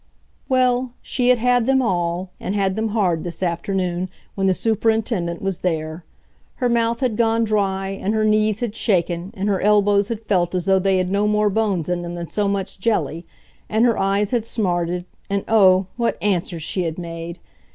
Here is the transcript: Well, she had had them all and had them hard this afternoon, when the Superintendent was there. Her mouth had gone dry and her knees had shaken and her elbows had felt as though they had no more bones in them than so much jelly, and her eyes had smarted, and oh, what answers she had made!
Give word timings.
Well, 0.49 0.93
she 1.03 1.29
had 1.29 1.37
had 1.37 1.67
them 1.67 1.79
all 1.79 2.31
and 2.39 2.55
had 2.55 2.75
them 2.75 2.87
hard 2.87 3.23
this 3.23 3.43
afternoon, 3.43 4.09
when 4.33 4.47
the 4.47 4.53
Superintendent 4.55 5.43
was 5.43 5.59
there. 5.59 6.03
Her 6.55 6.67
mouth 6.69 7.01
had 7.01 7.15
gone 7.15 7.43
dry 7.43 7.89
and 7.89 8.15
her 8.15 8.25
knees 8.25 8.61
had 8.61 8.75
shaken 8.75 9.29
and 9.35 9.47
her 9.47 9.61
elbows 9.61 10.07
had 10.07 10.19
felt 10.19 10.55
as 10.55 10.65
though 10.65 10.79
they 10.79 10.97
had 10.97 11.11
no 11.11 11.27
more 11.27 11.51
bones 11.51 11.87
in 11.87 12.01
them 12.01 12.15
than 12.15 12.29
so 12.29 12.47
much 12.47 12.79
jelly, 12.79 13.27
and 13.69 13.85
her 13.85 13.99
eyes 13.99 14.31
had 14.31 14.43
smarted, 14.43 15.05
and 15.29 15.43
oh, 15.47 15.85
what 15.97 16.17
answers 16.19 16.63
she 16.63 16.81
had 16.81 16.97
made! 16.97 17.37